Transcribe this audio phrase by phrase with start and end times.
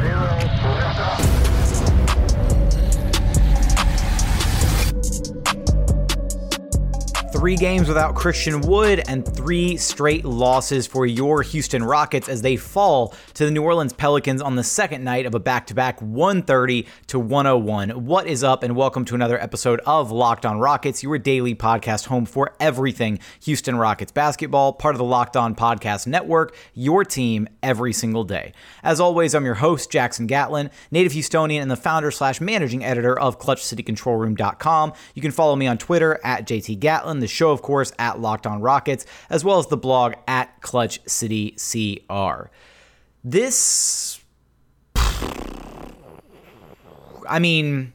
[0.00, 1.49] Zero,
[7.40, 12.56] Three games without Christian Wood and three straight losses for your Houston Rockets as they
[12.56, 16.02] fall to the New Orleans Pelicans on the second night of a back to back
[16.02, 18.04] 130 to 101.
[18.04, 22.08] What is up, and welcome to another episode of Locked On Rockets, your daily podcast
[22.08, 27.48] home for everything Houston Rockets basketball, part of the Locked On Podcast Network, your team
[27.62, 28.52] every single day.
[28.82, 33.18] As always, I'm your host, Jackson Gatlin, native Houstonian and the founder slash managing editor
[33.18, 34.92] of ClutchCityControlRoom.com.
[35.14, 38.46] You can follow me on Twitter at JT Gatlin, the show, of course, at Locked
[38.46, 42.50] On Rockets, as well as the blog at Clutch City CR.
[43.22, 44.20] This,
[47.28, 47.92] I mean,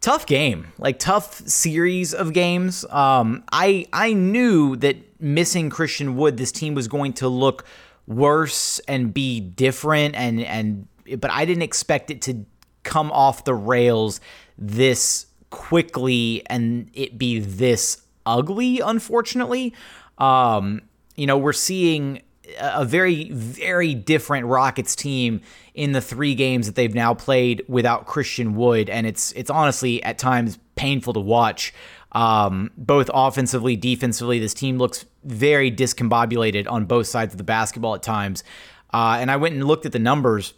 [0.00, 2.84] tough game, like tough series of games.
[2.90, 7.64] Um, I I knew that missing Christian Wood, this team was going to look
[8.06, 10.88] worse and be different, and and
[11.18, 12.44] but I didn't expect it to
[12.82, 14.20] come off the rails
[14.56, 18.80] this quickly and it be this ugly.
[18.80, 19.74] Unfortunately,
[20.18, 20.82] um,
[21.16, 22.22] you know we're seeing
[22.58, 25.40] a very, very different Rockets team
[25.74, 30.02] in the three games that they've now played without Christian Wood, and it's it's honestly
[30.02, 31.74] at times painful to watch.
[32.12, 37.94] Um, both offensively, defensively, this team looks very discombobulated on both sides of the basketball
[37.94, 38.44] at times.
[38.92, 40.54] Uh, and I went and looked at the numbers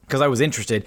[0.00, 0.84] because I was interested.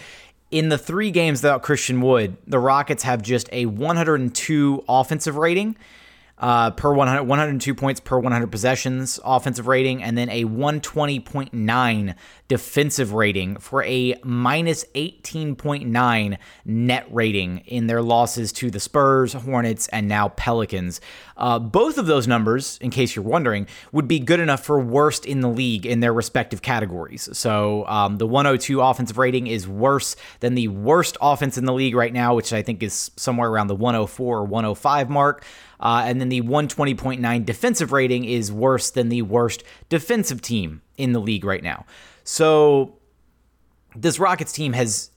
[0.55, 5.75] In the three games without Christian Wood, the Rockets have just a 102 offensive rating
[6.37, 12.15] uh, per 100, 102 points per 100 possessions offensive rating, and then a 120.9
[12.47, 19.89] defensive rating for a minus 18.9 net rating in their losses to the Spurs, Hornets,
[19.89, 21.01] and now Pelicans.
[21.37, 25.25] Uh, both of those numbers, in case you're wondering, would be good enough for worst
[25.25, 27.27] in the league in their respective categories.
[27.33, 31.95] So um, the 102 offensive rating is worse than the worst offense in the league
[31.95, 35.43] right now, which I think is somewhere around the 104 or 105 mark.
[35.79, 41.11] Uh, and then the 120.9 defensive rating is worse than the worst defensive team in
[41.11, 41.85] the league right now.
[42.23, 42.97] So
[43.95, 45.11] this Rockets team has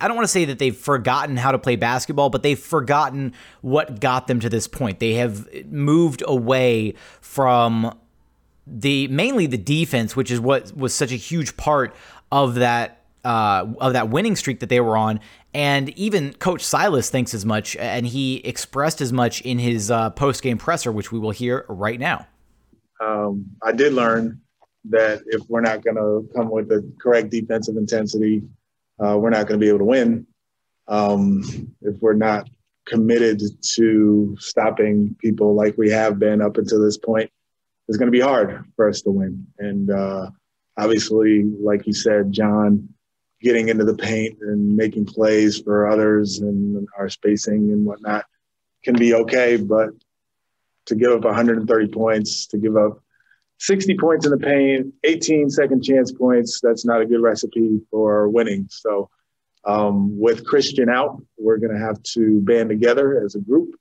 [0.00, 3.32] I don't want to say that they've forgotten how to play basketball, but they've forgotten
[3.60, 5.00] what got them to this point.
[5.00, 7.96] They have moved away from
[8.66, 11.94] the mainly the defense, which is what was such a huge part
[12.30, 15.20] of that uh, of that winning streak that they were on.
[15.54, 20.10] And even Coach Silas thinks as much, and he expressed as much in his uh,
[20.10, 22.26] post game presser, which we will hear right now.
[23.00, 24.40] Um, I did learn
[24.90, 28.42] that if we're not going to come with the correct defensive intensity,
[28.98, 30.26] uh, we're not going to be able to win.
[30.88, 31.42] Um,
[31.82, 32.48] if we're not
[32.86, 33.40] committed
[33.74, 37.30] to stopping people like we have been up until this point,
[37.88, 39.46] it's going to be hard for us to win.
[39.58, 40.30] And uh,
[40.76, 42.88] obviously, like you said, John,
[43.40, 48.24] getting into the paint and making plays for others and our spacing and whatnot
[48.84, 49.90] can be okay, but
[50.86, 53.02] to give up 130 points, to give up
[53.62, 56.60] 60 points in the paint, 18 second chance points.
[56.60, 58.66] That's not a good recipe for winning.
[58.68, 59.08] So,
[59.64, 63.76] um, with Christian out, we're going to have to band together as a group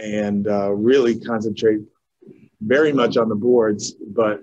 [0.00, 1.80] and uh, really concentrate
[2.60, 4.40] very much on the boards, but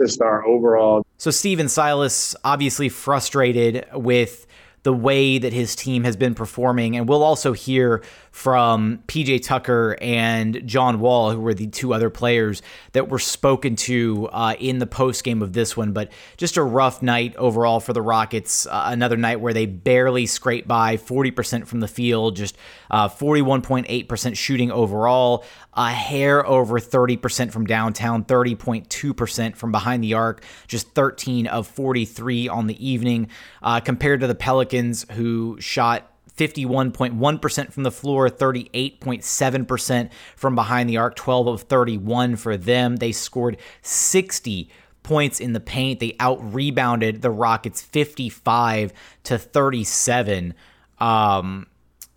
[0.00, 1.04] just our overall.
[1.18, 4.46] So, Stephen Silas obviously frustrated with
[4.86, 6.96] the way that his team has been performing.
[6.96, 12.08] And we'll also hear from PJ Tucker and John Wall, who were the two other
[12.08, 15.92] players that were spoken to uh, in the post game of this one.
[15.92, 18.64] But just a rough night overall for the Rockets.
[18.64, 22.56] Uh, another night where they barely scraped by 40% from the field, just
[22.88, 25.44] uh, 41.8% shooting overall,
[25.76, 32.48] a hair over 30% from downtown, 30.2% from behind the arc, just 13 of 43
[32.48, 33.28] on the evening,
[33.62, 40.96] uh, compared to the Pelicans, who shot 51.1% from the floor, 38.7% from behind the
[40.96, 42.96] arc, 12 of 31 for them.
[42.96, 44.70] They scored 60
[45.02, 46.00] points in the paint.
[46.00, 48.92] They out rebounded the Rockets 55
[49.24, 50.54] to 37.
[50.98, 51.66] Um,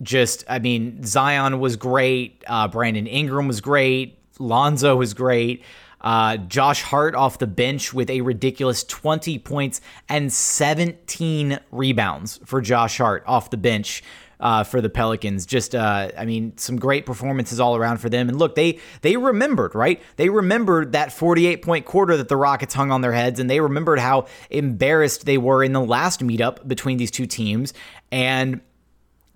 [0.01, 2.43] just, I mean, Zion was great.
[2.47, 4.17] Uh, Brandon Ingram was great.
[4.39, 5.63] Lonzo was great.
[6.01, 12.61] Uh, Josh Hart off the bench with a ridiculous 20 points and 17 rebounds for
[12.61, 14.03] Josh Hart off the bench.
[14.41, 18.29] Uh, for the Pelicans, just uh, I mean, some great performances all around for them.
[18.29, 20.01] And look, they they remembered, right?
[20.15, 23.59] They remembered that 48 point quarter that the Rockets hung on their heads, and they
[23.59, 27.73] remembered how embarrassed they were in the last meetup between these two teams.
[28.13, 28.61] And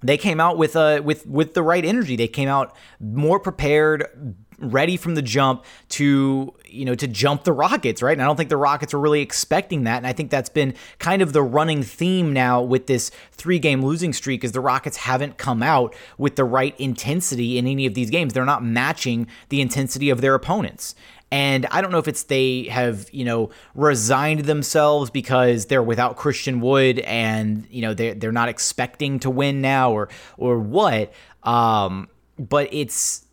[0.04, 2.16] they came out with uh with with the right energy.
[2.16, 7.54] They came out more prepared, ready from the jump to you know to jump the
[7.54, 8.14] Rockets, right?
[8.14, 9.98] And I don't think the Rockets were really expecting that.
[9.98, 14.14] And I think that's been kind of the running theme now with this three-game losing
[14.14, 18.10] streak is the Rockets haven't come out with the right intensity in any of these
[18.10, 18.34] games.
[18.34, 20.96] They're not matching the intensity of their opponents.
[21.34, 26.16] And I don't know if it's they have, you know, resigned themselves because they're without
[26.16, 31.12] Christian Wood and, you know, they're, they're not expecting to win now or or what.
[31.42, 32.08] Um,
[32.38, 33.26] but it's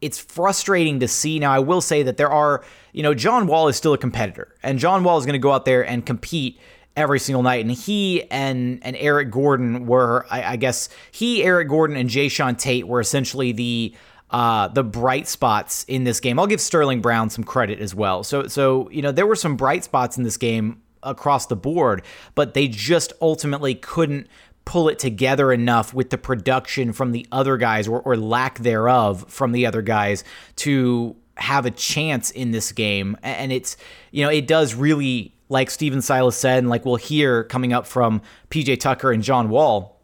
[0.00, 1.38] it's frustrating to see.
[1.38, 4.54] Now, I will say that there are, you know, John Wall is still a competitor,
[4.62, 6.58] and John Wall is going to go out there and compete
[6.96, 7.62] every single night.
[7.62, 12.58] And he and and Eric Gordon were, I, I guess, he, Eric Gordon, and Jae'Sean
[12.58, 13.94] Tate were essentially the
[14.30, 16.38] uh, the bright spots in this game.
[16.38, 18.24] I'll give Sterling Brown some credit as well.
[18.24, 22.02] So, so you know, there were some bright spots in this game across the board,
[22.34, 24.26] but they just ultimately couldn't
[24.64, 29.24] pull it together enough with the production from the other guys or, or lack thereof
[29.28, 30.24] from the other guys
[30.56, 33.16] to have a chance in this game.
[33.22, 33.76] And it's,
[34.10, 37.86] you know, it does really, like Stephen Silas said, and like we'll hear coming up
[37.86, 38.20] from
[38.50, 40.00] PJ Tucker and John Wall,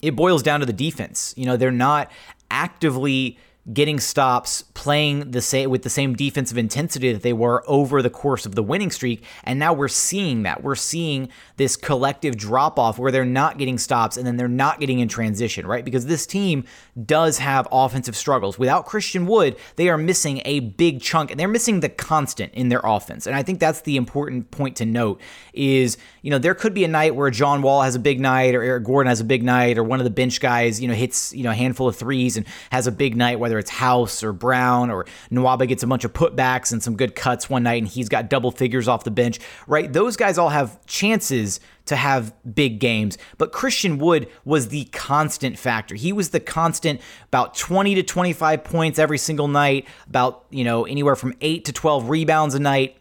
[0.00, 1.34] it boils down to the defense.
[1.36, 2.10] You know, they're not
[2.50, 3.38] actively
[3.72, 8.10] getting stops, playing the same with the same defensive intensity that they were over the
[8.10, 9.24] course of the winning streak.
[9.44, 10.62] And now we're seeing that.
[10.62, 14.80] We're seeing this collective drop off where they're not getting stops and then they're not
[14.80, 15.84] getting in transition, right?
[15.84, 16.64] Because this team
[17.04, 18.58] does have offensive struggles.
[18.58, 22.70] Without Christian Wood, they are missing a big chunk and they're missing the constant in
[22.70, 23.26] their offense.
[23.26, 25.20] And I think that's the important point to note
[25.52, 28.54] is, you know, there could be a night where John Wall has a big night
[28.54, 30.94] or Eric Gordon has a big night or one of the bench guys, you know,
[30.94, 34.24] hits, you know, a handful of threes and has a big night, whether it's House
[34.24, 37.80] or Brown or Nwaba gets a bunch of putbacks and some good cuts one night
[37.82, 39.92] and he's got double figures off the bench, right?
[39.92, 45.58] Those guys all have chances to have big games, but Christian Wood was the constant
[45.58, 45.94] factor.
[45.94, 50.86] He was the constant about 20 to 25 points every single night, about, you know,
[50.86, 52.96] anywhere from 8 to 12 rebounds a night.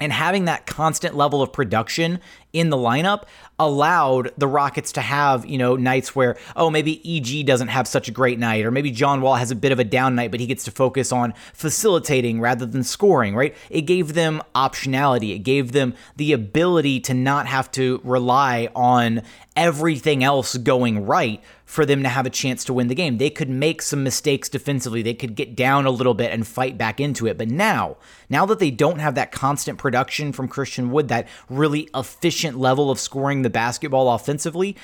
[0.00, 2.20] And having that constant level of production
[2.52, 3.24] in the lineup
[3.58, 8.08] allowed the Rockets to have, you know, nights where, oh, maybe EG doesn't have such
[8.08, 10.40] a great night, or maybe John Wall has a bit of a down night, but
[10.40, 13.54] he gets to focus on facilitating rather than scoring, right?
[13.68, 15.34] It gave them optionality.
[15.34, 19.22] It gave them the ability to not have to rely on
[19.56, 23.18] everything else going right for them to have a chance to win the game.
[23.18, 25.02] They could make some mistakes defensively.
[25.02, 27.36] They could get down a little bit and fight back into it.
[27.36, 27.96] But now,
[28.30, 32.90] now that they don't have that constant production from Christian Wood, that really efficient level
[32.90, 34.76] of scoring the basketball offensively,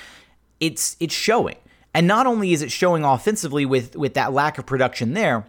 [0.60, 1.56] it's it's showing.
[1.92, 5.46] And not only is it showing offensively with with that lack of production there,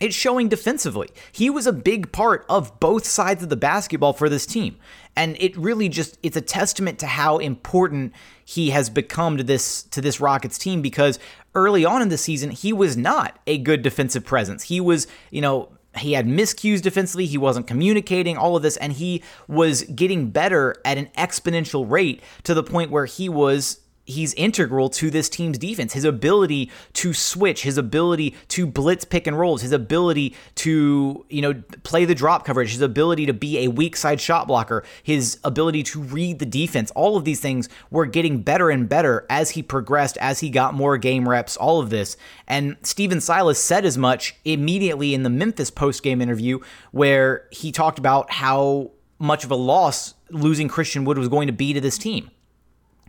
[0.00, 1.08] it's showing defensively.
[1.32, 4.76] He was a big part of both sides of the basketball for this team.
[5.16, 8.12] And it really just it's a testament to how important
[8.44, 11.18] he has become to this to this Rockets team because
[11.54, 14.64] early on in the season he was not a good defensive presence.
[14.64, 18.92] He was, you know, he had miscues defensively, he wasn't communicating, all of this, and
[18.92, 24.34] he was getting better at an exponential rate to the point where he was he's
[24.34, 25.92] integral to this team's defense.
[25.92, 31.42] His ability to switch, his ability to blitz pick and rolls, his ability to, you
[31.42, 35.38] know, play the drop coverage, his ability to be a weak side shot blocker, his
[35.42, 36.90] ability to read the defense.
[36.92, 40.74] All of these things were getting better and better as he progressed, as he got
[40.74, 42.16] more game reps, all of this.
[42.46, 46.60] And Stephen Silas said as much immediately in the Memphis post-game interview
[46.92, 51.52] where he talked about how much of a loss losing Christian Wood was going to
[51.52, 52.30] be to this team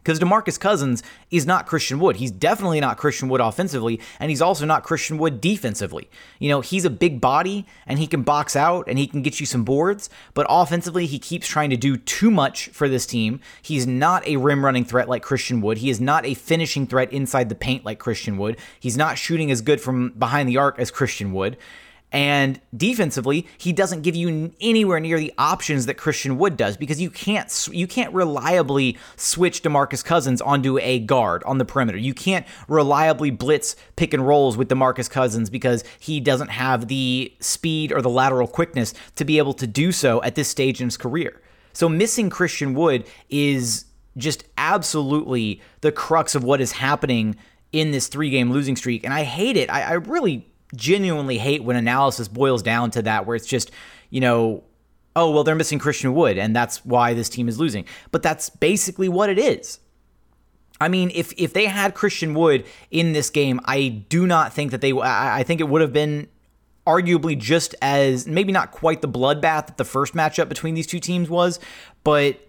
[0.06, 2.18] because DeMarcus Cousins is not Christian Wood.
[2.18, 6.12] He's definitely not Christian Wood offensively, and he's also not Christian Wood defensively.
[6.38, 9.40] You know, he's a big body and he can box out and he can get
[9.40, 13.40] you some boards, but offensively, he keeps trying to do too much for this team.
[13.64, 15.80] He's not a rim running threat like Christian Wood.
[15.80, 18.60] He is not a finishing threat inside the paint like Christian Wood.
[18.80, 21.58] He's not shooting as good from behind the arc as Christian Wood.
[22.16, 27.02] And defensively, he doesn't give you anywhere near the options that Christian Wood does because
[27.02, 31.98] you can't you can't reliably switch DeMarcus Cousins onto a guard on the perimeter.
[31.98, 37.34] You can't reliably blitz pick and rolls with DeMarcus Cousins because he doesn't have the
[37.42, 40.88] speed or the lateral quickness to be able to do so at this stage in
[40.88, 41.42] his career.
[41.74, 47.36] So missing Christian Wood is just absolutely the crux of what is happening
[47.74, 49.04] in this three game losing streak.
[49.04, 49.70] And I hate it.
[49.70, 53.72] I, I really genuinely hate when analysis boils down to that, where it's just,
[54.10, 54.64] you know,
[55.16, 57.86] oh, well, they're missing Christian Wood, and that's why this team is losing.
[58.12, 59.80] But that's basically what it is.
[60.82, 64.72] I mean, if if they had Christian Wood in this game, I do not think
[64.72, 64.92] that they.
[64.92, 66.28] I think it would have been
[66.86, 71.00] arguably just as maybe not quite the bloodbath that the first matchup between these two
[71.00, 71.60] teams was,
[72.04, 72.40] but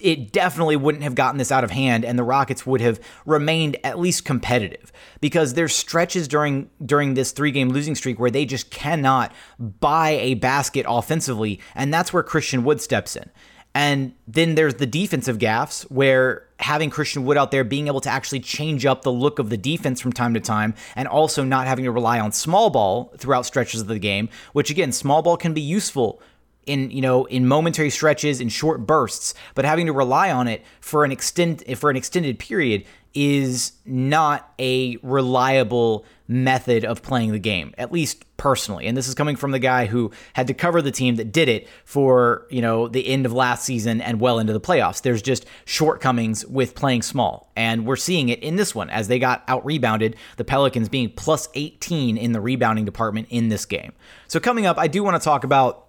[0.00, 3.76] it definitely wouldn't have gotten this out of hand and the Rockets would have remained
[3.84, 8.44] at least competitive because there's stretches during during this three game losing streak where they
[8.44, 13.30] just cannot buy a basket offensively and that's where Christian Wood steps in.
[13.76, 18.08] And then there's the defensive gaffes where having Christian Wood out there being able to
[18.08, 21.66] actually change up the look of the defense from time to time and also not
[21.66, 25.36] having to rely on small ball throughout stretches of the game, which again, small ball
[25.36, 26.22] can be useful
[26.66, 30.62] in you know in momentary stretches in short bursts but having to rely on it
[30.80, 37.38] for an extend for an extended period is not a reliable method of playing the
[37.38, 38.86] game at least personally.
[38.86, 41.48] And this is coming from the guy who had to cover the team that did
[41.48, 45.02] it for you know the end of last season and well into the playoffs.
[45.02, 47.52] There's just shortcomings with playing small.
[47.56, 51.10] And we're seeing it in this one as they got out rebounded the pelicans being
[51.10, 53.92] plus 18 in the rebounding department in this game.
[54.26, 55.83] So coming up i do want to talk about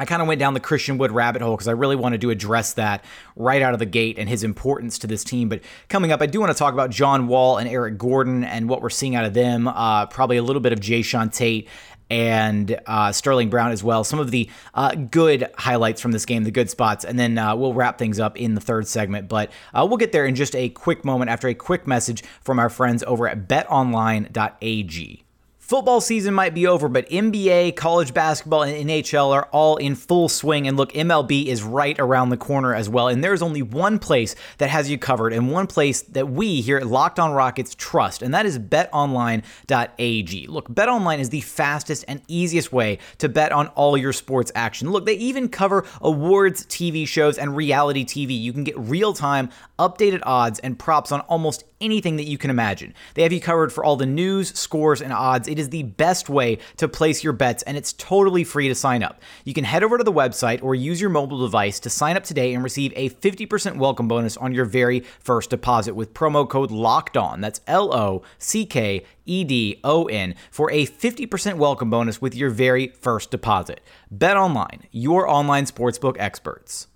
[0.00, 2.30] I kind of went down the Christian Wood rabbit hole because I really wanted to
[2.30, 3.04] address that
[3.36, 5.50] right out of the gate and his importance to this team.
[5.50, 8.66] But coming up, I do want to talk about John Wall and Eric Gordon and
[8.66, 9.68] what we're seeing out of them.
[9.68, 11.68] Uh, probably a little bit of Jae'Sean Tate
[12.08, 14.02] and uh, Sterling Brown as well.
[14.02, 17.54] Some of the uh, good highlights from this game, the good spots, and then uh,
[17.54, 19.28] we'll wrap things up in the third segment.
[19.28, 22.58] But uh, we'll get there in just a quick moment after a quick message from
[22.58, 25.24] our friends over at betonline.ag.
[25.70, 30.28] Football season might be over, but NBA, college basketball, and NHL are all in full
[30.28, 30.66] swing.
[30.66, 33.06] And look, MLB is right around the corner as well.
[33.06, 36.78] And there's only one place that has you covered, and one place that we here
[36.78, 40.46] at Locked On Rockets trust, and that is betonline.ag.
[40.48, 44.90] Look, betonline is the fastest and easiest way to bet on all your sports action.
[44.90, 48.36] Look, they even cover awards, TV shows, and reality TV.
[48.36, 52.50] You can get real time, updated odds and props on almost anything that you can
[52.50, 52.94] imagine.
[53.14, 55.48] They have you covered for all the news, scores, and odds.
[55.48, 59.02] It is the best way to place your bets, and it's totally free to sign
[59.02, 59.20] up.
[59.44, 62.24] You can head over to the website or use your mobile device to sign up
[62.24, 66.70] today and receive a 50% welcome bonus on your very first deposit with promo code
[66.70, 67.40] LOCKED ON.
[67.40, 72.34] That's L O C K E D O N for a 50% welcome bonus with
[72.34, 73.80] your very first deposit.
[74.10, 76.88] Bet online, your online sportsbook experts.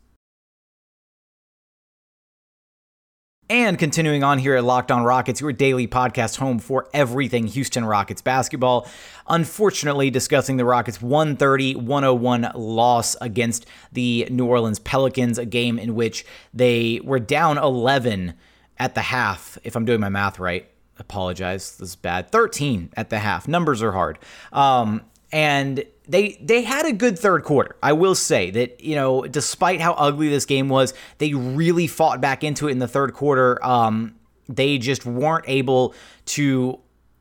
[3.50, 7.84] And continuing on here at Locked On Rockets, your daily podcast home for everything Houston
[7.84, 8.88] Rockets basketball.
[9.28, 15.94] Unfortunately, discussing the Rockets' 130 101 loss against the New Orleans Pelicans, a game in
[15.94, 16.24] which
[16.54, 18.32] they were down 11
[18.78, 20.66] at the half, if I'm doing my math right.
[20.98, 22.30] Apologize, this is bad.
[22.30, 23.46] 13 at the half.
[23.46, 24.18] Numbers are hard.
[24.54, 27.76] Um, and they they had a good third quarter.
[27.82, 32.20] I will say that you know, despite how ugly this game was, they really fought
[32.20, 33.64] back into it in the third quarter.
[33.64, 34.14] Um,
[34.48, 35.94] they just weren't able
[36.26, 36.80] to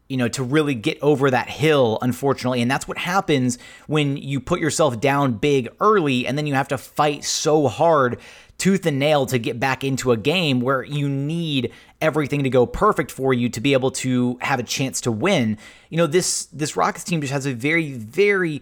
[0.09, 4.39] you know to really get over that hill unfortunately and that's what happens when you
[4.39, 8.19] put yourself down big early and then you have to fight so hard
[8.63, 12.65] tooth and nail to get back into a game where you need everything to go
[12.65, 15.57] perfect for you to be able to have a chance to win.
[15.89, 18.61] You know, this this Rockets team just has a very very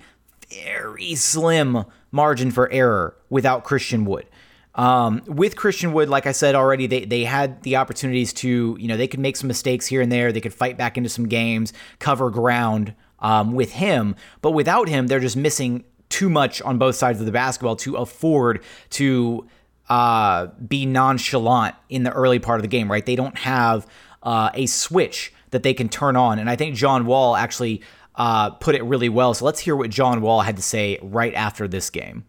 [0.50, 4.26] very slim margin for error without Christian Wood.
[4.74, 8.88] Um, with Christian Wood, like I said already, they, they had the opportunities to, you
[8.88, 10.32] know, they could make some mistakes here and there.
[10.32, 14.16] They could fight back into some games, cover ground um, with him.
[14.42, 17.98] But without him, they're just missing too much on both sides of the basketball to
[17.98, 19.46] afford to
[19.90, 23.06] uh, be nonchalant in the early part of the game, right?
[23.06, 23.88] They don't have
[24.24, 26.40] uh, a switch that they can turn on.
[26.40, 27.82] And I think John Wall actually
[28.16, 29.34] uh, put it really well.
[29.34, 32.26] So let's hear what John Wall had to say right after this game.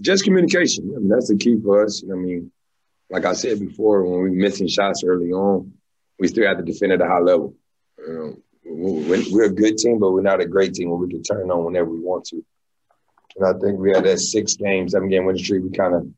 [0.00, 0.92] Just communication.
[0.96, 2.02] I mean, that's the key for us.
[2.10, 2.50] I mean,
[3.10, 5.72] like I said before, when we're missing shots early on,
[6.18, 7.54] we still have to defend at a high level.
[7.98, 11.22] You know, we're a good team, but we're not a great team where we can
[11.22, 12.44] turn on whenever we want to.
[13.36, 15.62] And I think we had that six game, seven game winning streak.
[15.62, 16.08] We kind of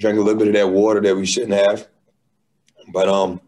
[0.00, 1.86] drank a little bit of that water that we shouldn't have.
[2.88, 3.40] But um,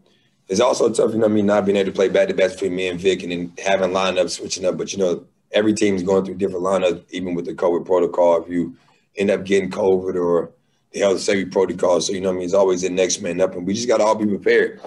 [0.47, 2.51] it's also tough, you know, I mean, not being able to play back to back
[2.51, 4.77] between me and Vic and then having lineups switching up.
[4.77, 8.43] But you know, every team's going through different lineups, even with the COVID protocol.
[8.43, 8.77] If you
[9.17, 10.51] end up getting COVID or
[10.91, 13.55] the health safety protocol, so you know, I mean, it's always the next man up,
[13.55, 14.79] and we just got to all be prepared.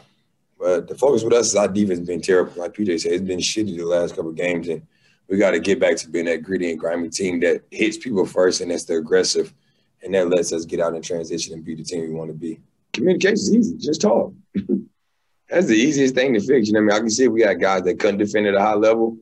[0.59, 2.53] But the focus with us is our defense has been terrible.
[2.57, 4.87] Like PJ said, it's been shitty the last couple games, and
[5.29, 8.25] we got to get back to being that gritty and grimy team that hits people
[8.25, 9.53] first and that's the aggressive
[10.07, 12.35] and that lets us get out and transition and be the team we want to
[12.35, 12.61] be.
[12.93, 13.77] Communication is easy.
[13.77, 14.33] Just talk.
[15.51, 16.69] That's the easiest thing to fix.
[16.69, 18.61] You know, I mean, I can see we got guys that couldn't defend at a
[18.61, 19.19] high level,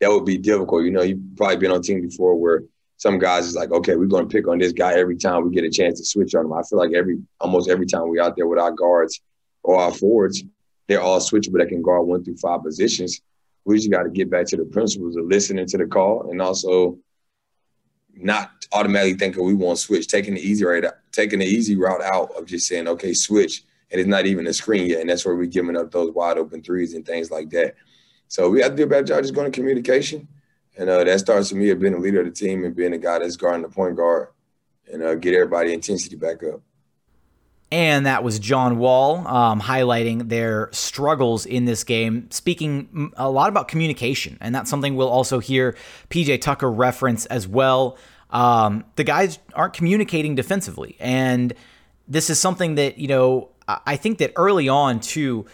[0.00, 0.84] that would be difficult.
[0.84, 2.64] You know, you've probably been on team before where
[2.96, 5.54] some guys is like, okay, we're going to pick on this guy every time we
[5.54, 6.52] get a chance to switch on him.
[6.52, 9.20] I feel like every almost every time we out there with our guards
[9.62, 10.42] or our forwards,
[10.88, 13.20] they're all switchable that can guard one through five positions.
[13.64, 16.42] We just got to get back to the principles of listening to the call and
[16.42, 16.98] also
[18.16, 22.02] not automatically thinking we want to switch, taking the easy right taking the easy route
[22.02, 23.64] out of just saying, okay, switch.
[23.90, 25.00] And it's not even a screen yet.
[25.00, 27.74] And that's where we're giving up those wide open threes and things like that.
[28.28, 30.26] So we have to do a better job just going to communication.
[30.76, 32.98] And uh, that starts with me being a leader of the team and being a
[32.98, 34.28] guy that's guarding the point guard
[34.92, 36.60] and uh, get everybody intensity back up.
[37.70, 43.48] And that was John Wall um, highlighting their struggles in this game, speaking a lot
[43.48, 44.38] about communication.
[44.40, 45.76] And that's something we'll also hear
[46.08, 47.98] PJ Tucker reference as well.
[48.30, 50.96] Um, the guys aren't communicating defensively.
[51.00, 51.52] And
[52.06, 55.46] this is something that, you know, I think that early on, too,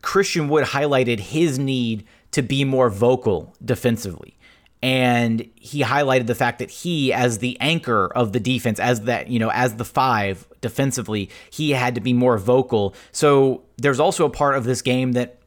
[0.00, 4.38] Christian Wood highlighted his need to be more vocal defensively
[4.82, 9.28] and he highlighted the fact that he as the anchor of the defense as that
[9.28, 12.94] you know as the five defensively he had to be more vocal.
[13.12, 15.38] So there's also a part of this game that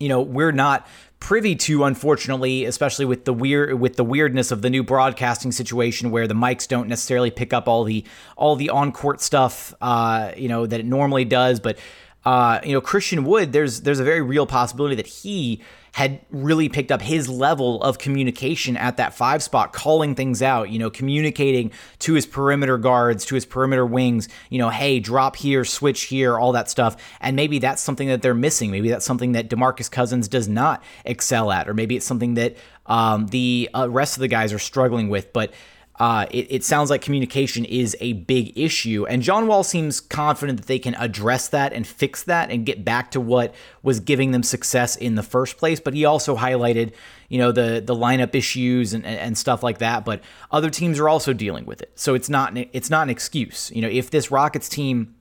[0.00, 0.86] you know we're not
[1.20, 6.10] privy to unfortunately especially with the weird with the weirdness of the new broadcasting situation
[6.10, 8.04] where the mics don't necessarily pick up all the
[8.36, 11.60] all the on court stuff uh you know that it normally does.
[11.60, 11.78] But
[12.24, 15.62] uh you know Christian Wood there's there's a very real possibility that he
[15.94, 20.68] had really picked up his level of communication at that five spot, calling things out,
[20.68, 25.36] you know, communicating to his perimeter guards, to his perimeter wings, you know, hey, drop
[25.36, 26.96] here, switch here, all that stuff.
[27.20, 28.72] And maybe that's something that they're missing.
[28.72, 32.56] Maybe that's something that Demarcus Cousins does not excel at, or maybe it's something that
[32.86, 35.32] um, the uh, rest of the guys are struggling with.
[35.32, 35.52] But
[36.00, 39.06] uh, it, it, sounds like communication is a big issue.
[39.06, 42.84] And John Wall seems confident that they can address that and fix that and get
[42.84, 45.78] back to what was giving them success in the first place.
[45.78, 46.94] But he also highlighted,
[47.28, 50.04] you know, the the lineup issues and, and stuff like that.
[50.04, 50.20] But
[50.50, 51.92] other teams are also dealing with it.
[51.94, 53.70] So it's not it's not an excuse.
[53.72, 55.14] You know, if this Rockets team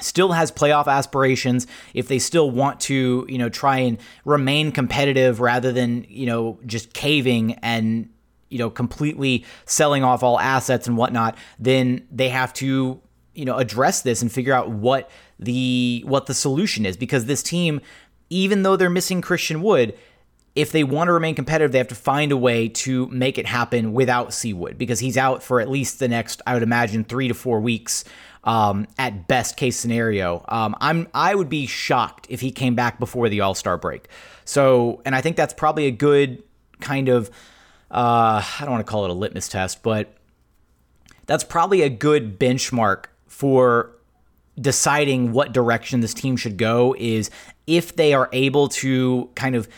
[0.00, 5.38] still has playoff aspirations if they still want to you know try and remain competitive
[5.38, 8.08] rather than you know just caving and
[8.52, 13.00] you know, completely selling off all assets and whatnot, then they have to,
[13.34, 17.42] you know, address this and figure out what the what the solution is because this
[17.42, 17.80] team,
[18.30, 19.96] even though they're missing Christian Wood,
[20.54, 23.46] if they want to remain competitive, they have to find a way to make it
[23.46, 27.28] happen without C-Wood because he's out for at least the next, I would imagine, three
[27.28, 28.04] to four weeks
[28.44, 30.44] um, at best case scenario.
[30.48, 34.08] Um, I'm I would be shocked if he came back before the All Star break.
[34.44, 36.42] So, and I think that's probably a good
[36.80, 37.30] kind of
[37.92, 40.14] uh, I don't want to call it a litmus test, but
[41.26, 43.90] that's probably a good benchmark for
[44.60, 47.30] deciding what direction this team should go is
[47.66, 49.68] if they are able to kind of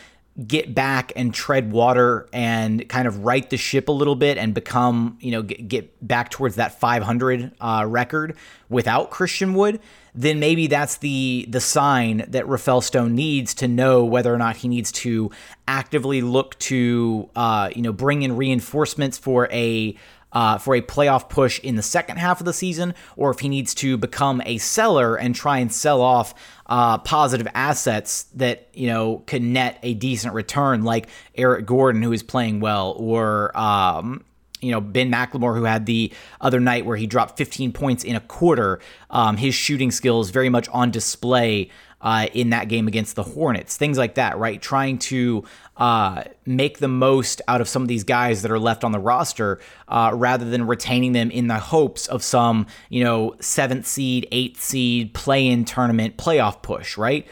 [0.47, 4.53] get back and tread water and kind of right the ship a little bit and
[4.53, 8.35] become, you know, get, get back towards that 500 uh, record
[8.67, 9.79] without Christian Wood,
[10.15, 14.57] then maybe that's the the sign that Rafael Stone needs to know whether or not
[14.57, 15.29] he needs to
[15.67, 19.95] actively look to, uh, you know, bring in reinforcements for a
[20.31, 23.49] uh, for a playoff push in the second half of the season, or if he
[23.49, 26.33] needs to become a seller and try and sell off
[26.67, 32.11] uh, positive assets that you know can net a decent return, like Eric Gordon, who
[32.11, 34.23] is playing well, or um,
[34.65, 38.15] you know Ben McLemore, who had the other night where he dropped 15 points in
[38.15, 38.79] a quarter.
[39.09, 41.69] Um, his shooting skills very much on display
[42.05, 44.61] uh, in that game against the Hornets, things like that, right?
[44.61, 45.43] Trying to
[45.77, 48.99] uh, make the most out of some of these guys that are left on the
[48.99, 54.27] roster uh, rather than retaining them in the hopes of some, you know, seventh seed,
[54.31, 57.25] eighth seed play in tournament playoff push, right?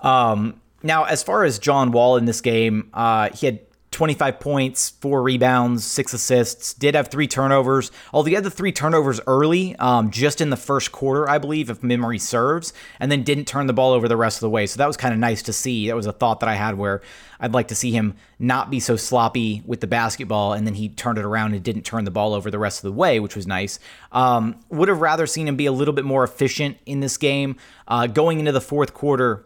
[0.00, 4.90] Um, now, as far as John Wall in this game, uh, he had 25 points,
[4.90, 6.74] four rebounds, six assists.
[6.74, 7.90] Did have three turnovers.
[8.12, 12.18] Had the three turnovers early, um, just in the first quarter, I believe, if memory
[12.18, 14.66] serves, and then didn't turn the ball over the rest of the way.
[14.66, 15.88] So that was kind of nice to see.
[15.88, 17.02] That was a thought that I had where
[17.40, 20.88] I'd like to see him not be so sloppy with the basketball, and then he
[20.88, 23.34] turned it around and didn't turn the ball over the rest of the way, which
[23.34, 23.80] was nice.
[24.12, 27.56] Um, would have rather seen him be a little bit more efficient in this game.
[27.88, 29.44] Uh, going into the fourth quarter,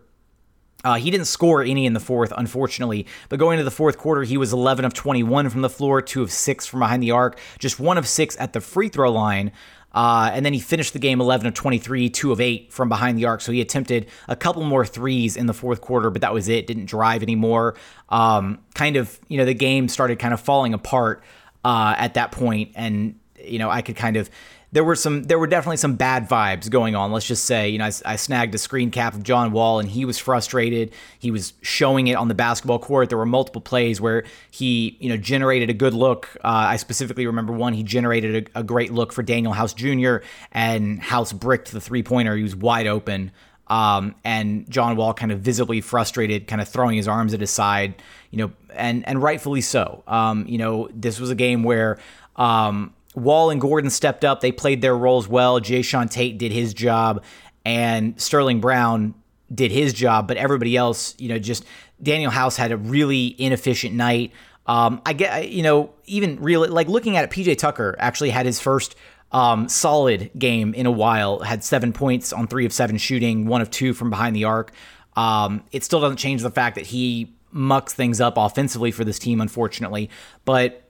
[0.85, 3.07] uh, he didn't score any in the fourth, unfortunately.
[3.29, 6.23] But going into the fourth quarter, he was 11 of 21 from the floor, 2
[6.23, 9.51] of 6 from behind the arc, just 1 of 6 at the free throw line.
[9.95, 13.17] Uh, and then he finished the game 11 of 23, 2 of 8 from behind
[13.17, 13.41] the arc.
[13.41, 16.67] So he attempted a couple more threes in the fourth quarter, but that was it.
[16.67, 17.77] Didn't drive anymore.
[18.09, 21.23] Um, kind of, you know, the game started kind of falling apart
[21.65, 24.29] uh, at that point, And, you know, I could kind of
[24.75, 27.13] there were some there were definitely some bad vibes going on.
[27.13, 29.89] Let's just say, you know, I, I, snagged a screen cap of John Wall and
[29.89, 30.93] he was frustrated.
[31.17, 33.09] He was showing it on the basketball court.
[33.09, 36.37] There were multiple plays where he, you know, generated a good look.
[36.39, 40.17] Uh, I specifically remember one he generated a, a great look for Danuel House Jr.
[40.51, 42.37] and House bricked the three pointer.
[42.37, 43.31] He was wide open.
[43.69, 47.51] Um, and John Wall kind of visibly frustrated, kind of throwing his arms at his
[47.51, 50.03] side, you know, and and rightfully so.
[50.09, 51.99] Um, you know, this was a game where
[52.35, 54.41] um, Wall and Gordon stepped up.
[54.41, 55.61] They played their roles well.
[55.61, 57.25] Jae'Sean Tate did his job,
[57.65, 59.15] and Sterling Brown
[59.53, 60.27] did his job.
[60.29, 61.65] But everybody else, you know, just
[62.03, 64.33] Danuel House had a really inefficient night.
[64.67, 68.47] Um, I get, you know, even real like looking at it, PJ Tucker actually had
[68.47, 68.97] his first
[69.31, 71.41] um, solid game in a while.
[71.41, 74.73] Had seven points on three of seven shooting, one of two from behind the arc.
[75.17, 79.19] Um, it still doesn't change the fact that he mucks things up offensively for this
[79.19, 80.11] team, unfortunately.
[80.45, 80.84] But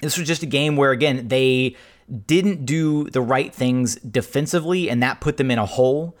[0.00, 1.76] this was just a game where, again, they
[2.26, 6.16] didn't do the right things defensively, and that put them in a hole.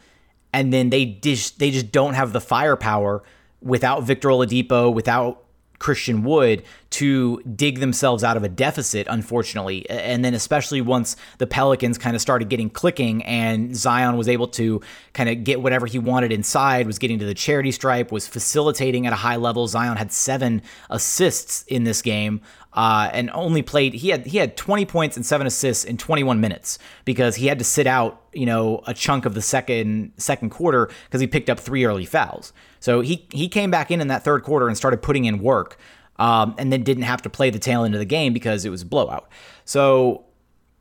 [0.52, 3.22] And then they just they just don't have the firepower
[3.60, 5.44] without Victor Oladipo, without
[5.78, 9.88] Christian Wood to dig themselves out of a deficit, unfortunately.
[9.88, 14.48] And then, especially once the Pelicans kind of started getting clicking and Zion was able
[14.48, 14.80] to
[15.12, 19.06] kind of get whatever he wanted inside, was getting to the charity stripe, was facilitating
[19.06, 19.66] at a high level.
[19.68, 22.40] Zion had seven assists in this game.
[22.78, 26.40] Uh, and only played he had he had 20 points and seven assists in 21
[26.40, 30.50] minutes because he had to sit out you know a chunk of the second second
[30.50, 34.08] quarter because he picked up three early fouls so he he came back in in
[34.08, 35.78] that third quarter and started putting in work,
[36.16, 38.70] um, and then didn't have to play the tail end of the game because it
[38.70, 39.28] was a blowout.
[39.64, 40.24] So,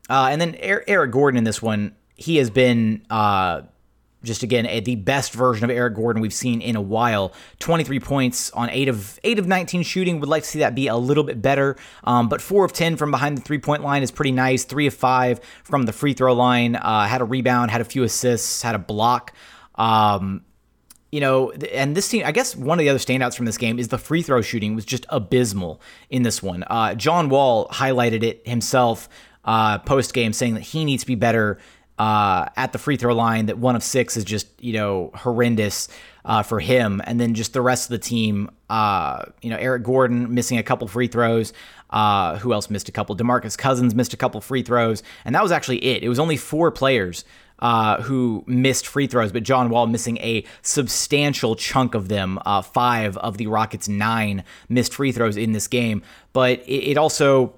[0.09, 3.05] uh, and then Eric Gordon in this one, he has been.
[3.09, 3.63] Uh,
[4.23, 7.33] just again the best version of Eric Gordon we've seen in a while.
[7.59, 10.19] 23 points on eight of eight of 19 shooting.
[10.19, 11.75] Would like to see that be a little bit better.
[12.03, 14.63] Um, but four of 10 from behind the three point line is pretty nice.
[14.63, 16.75] Three of five from the free throw line.
[16.75, 19.33] Uh, had a rebound, had a few assists, had a block.
[19.75, 20.43] Um,
[21.11, 23.79] you know, and this team, I guess one of the other standouts from this game
[23.79, 26.63] is the free throw shooting was just abysmal in this one.
[26.67, 29.07] Uh, John Wall highlighted it himself
[29.45, 31.57] uh, post game, saying that he needs to be better
[31.97, 33.47] uh, at the free throw line.
[33.47, 35.89] That one of six is just you know horrendous
[36.25, 38.49] uh, for him, and then just the rest of the team.
[38.69, 41.53] Uh, you know, Eric Gordon missing a couple free throws.
[41.89, 43.15] Uh, who else missed a couple?
[43.15, 46.03] Demarcus Cousins missed a couple free throws, and that was actually it.
[46.03, 47.23] It was only four players
[47.59, 52.39] uh, who missed free throws, but John Wall missing a substantial chunk of them.
[52.45, 56.03] Uh, five of the Rockets' nine missed free throws in this game.
[56.33, 57.53] But it, it also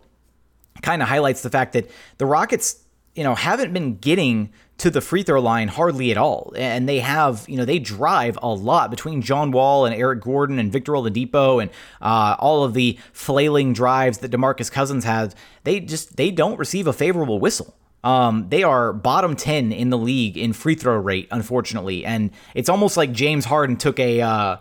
[0.82, 2.78] kind of highlights the fact that the Rockets,
[3.16, 6.54] you know, haven't been getting to the free throw line hardly at all.
[6.56, 10.58] And they have, you know, they drive a lot between John Wall and Eric Gordon
[10.58, 11.70] and Victor Oladipo and
[12.02, 15.36] uh, all of the flailing drives that DeMarcus Cousins has.
[15.66, 17.76] They just they don't receive a favorable whistle.
[18.04, 22.06] Um, they are bottom 10 in the league in free throw rate, unfortunately.
[22.06, 24.22] And it's almost like James Harden took a.
[24.22, 24.58] Uh,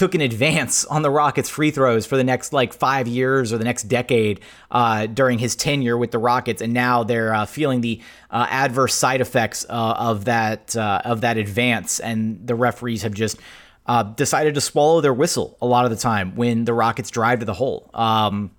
[0.00, 3.58] took an advance on the Rockets free throws for the next like five years or
[3.58, 7.82] the next decade uh, during his tenure with the Rockets, and now they're uh, feeling
[7.82, 13.02] the uh, adverse side effects uh, of that uh, of that advance, and the referees
[13.02, 13.36] have just
[13.84, 17.40] uh, decided to swallow their whistle a lot of the time when the Rockets drive
[17.40, 17.90] to the hole.
[17.92, 18.52] Um,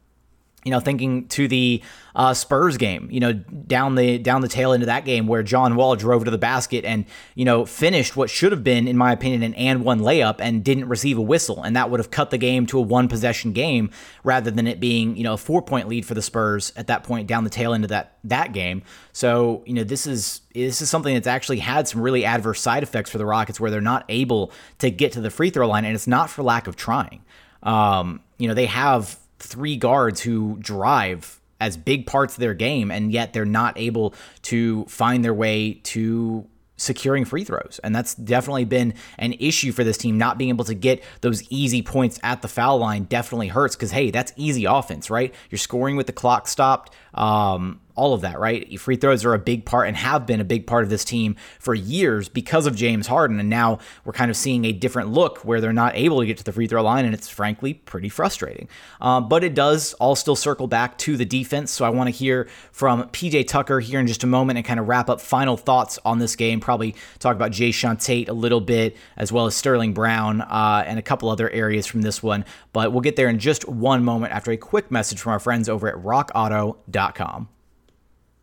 [0.63, 1.81] you know, thinking to the
[2.15, 5.43] uh, Spurs game, you know, down the down the tail end of that game where
[5.43, 8.97] John Wall drove to the basket and you know finished what should have been, in
[8.97, 12.11] my opinion, an and one layup and didn't receive a whistle, and that would have
[12.11, 13.89] cut the game to a one possession game
[14.23, 17.03] rather than it being you know a four point lead for the Spurs at that
[17.03, 18.83] point down the tail end of that that game.
[19.13, 22.83] So you know this is this is something that's actually had some really adverse side
[22.83, 25.85] effects for the Rockets where they're not able to get to the free throw line,
[25.85, 27.23] and it's not for lack of trying.
[27.63, 32.91] Um, you know they have three guards who drive as big parts of their game,
[32.91, 36.45] and yet they're not able to find their way to
[36.75, 37.79] securing free throws.
[37.83, 40.17] And that's definitely been an issue for this team.
[40.17, 43.91] Not being able to get those easy points at the foul line definitely hurts because,
[43.91, 45.33] hey, that's easy offense, right?
[45.51, 46.93] You're scoring with the clock stopped.
[47.13, 48.79] Um, all of that, right?
[48.79, 51.35] Free throws are a big part and have been a big part of this team
[51.59, 53.39] for years because of James Harden.
[53.39, 56.35] And now we're kind of seeing a different look where they're not able to get
[56.37, 58.67] to the free throw line, and it's frankly pretty frustrating.
[59.01, 61.69] Um, but it does all still circle back to the defense.
[61.69, 64.79] So I want to hear from PJ Tucker here in just a moment and kind
[64.79, 66.59] of wrap up final thoughts on this game.
[66.59, 70.97] Probably talk about Jae'Sean Tate a little bit, as well as Sterling Brown uh, and
[70.97, 72.45] a couple other areas from this one.
[72.73, 75.69] But we'll get there in just one moment after a quick message from our friends
[75.69, 77.49] over at rockauto.com.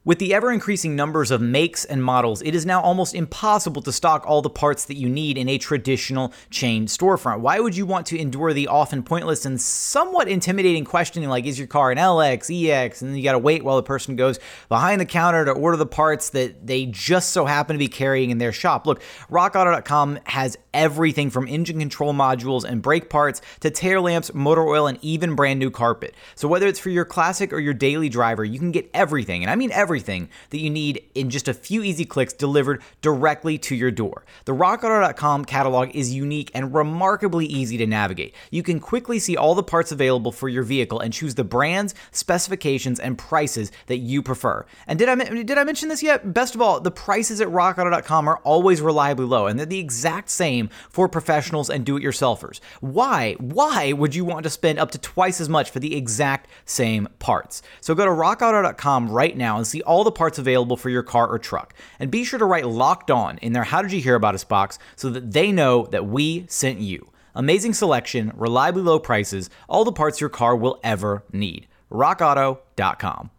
[0.08, 3.92] With the ever increasing numbers of makes and models, it is now almost impossible to
[3.92, 7.40] stock all the parts that you need in a traditional chain storefront.
[7.40, 11.58] Why would you want to endure the often pointless and somewhat intimidating questioning like, is
[11.58, 13.02] your car an LX, EX?
[13.02, 14.40] And then you got to wait while the person goes
[14.70, 18.30] behind the counter to order the parts that they just so happen to be carrying
[18.30, 18.86] in their shop.
[18.86, 24.62] Look, rockauto.com has everything from engine control modules and brake parts to tail lamps, motor
[24.62, 26.14] oil, and even brand new carpet.
[26.36, 29.50] So whether it's for your classic or your daily driver, you can get everything, and
[29.50, 33.74] I mean everything that you need in just a few easy clicks delivered directly to
[33.74, 34.24] your door.
[34.44, 38.36] The RockAuto.com catalog is unique and remarkably easy to navigate.
[38.52, 41.92] You can quickly see all the parts available for your vehicle and choose the brands,
[42.12, 44.64] specifications, and prices that you prefer.
[44.86, 46.32] And did I did I mention this yet?
[46.32, 50.30] Best of all, the prices at RockAuto.com are always reliably low, and they're the exact
[50.30, 52.60] same for professionals and do-it-yourselfers.
[52.80, 53.34] Why?
[53.34, 57.08] Why would you want to spend up to twice as much for the exact same
[57.18, 57.62] parts?
[57.80, 61.28] So go to RockAuto.com right now and see all the parts available for your car
[61.28, 61.74] or truck.
[61.98, 64.44] And be sure to write locked on in their How Did You Hear About Us
[64.44, 67.10] box so that they know that we sent you.
[67.34, 71.68] Amazing selection, reliably low prices, all the parts your car will ever need.
[71.90, 73.30] RockAuto.com.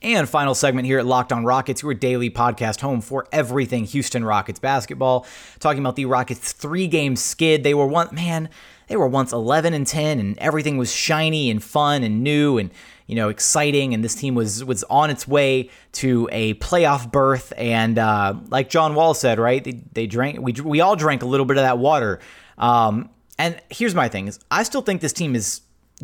[0.00, 4.24] And final segment here at Locked On Rockets, your daily podcast home for everything Houston
[4.24, 5.26] Rockets basketball.
[5.58, 7.64] Talking about the Rockets three game skid.
[7.64, 8.48] They were one, man,
[8.88, 12.70] they were once 11 and 10 and everything was shiny and fun and new and
[13.06, 17.52] you know exciting and this team was was on its way to a playoff berth
[17.56, 21.26] and uh, like John Wall said right they, they drank we, we all drank a
[21.26, 22.18] little bit of that water
[22.56, 25.60] um, and here's my thing is I still think this team is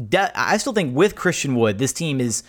[0.08, 2.42] de- I still think with Christian Wood this team is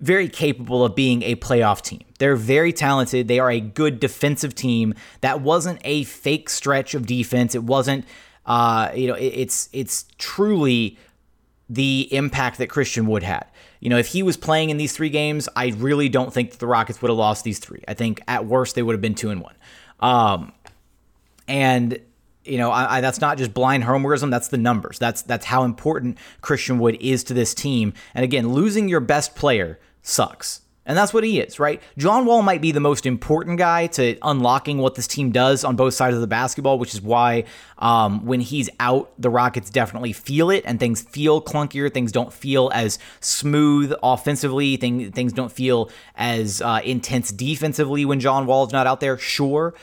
[0.00, 2.02] very capable of being a playoff team.
[2.18, 3.28] They're very talented.
[3.28, 4.94] They are a good defensive team.
[5.20, 7.54] That wasn't a fake stretch of defense.
[7.54, 8.04] It wasn't
[8.46, 10.98] uh, you know, it, it's it's truly
[11.68, 13.46] the impact that Christian Wood had.
[13.78, 16.66] You know, if he was playing in these three games, I really don't think the
[16.66, 17.82] Rockets would have lost these three.
[17.86, 19.54] I think at worst they would have been two and one.
[20.00, 20.52] Um,
[21.46, 22.00] and
[22.44, 24.30] you know, I, I, that's not just blind homerism.
[24.30, 24.98] That's the numbers.
[24.98, 27.92] That's that's how important Christian Wood is to this team.
[28.14, 30.62] And again, losing your best player sucks.
[30.86, 31.80] And that's what he is, right?
[31.98, 35.76] John Wall might be the most important guy to unlocking what this team does on
[35.76, 37.44] both sides of the basketball, which is why
[37.78, 41.92] um, when he's out, the Rockets definitely feel it and things feel clunkier.
[41.92, 44.76] Things don't feel as smooth offensively.
[44.78, 49.74] Thing, things don't feel as uh, intense defensively when John Wall's not out there, sure